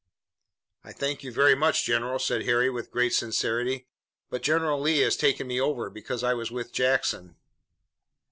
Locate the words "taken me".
5.15-5.61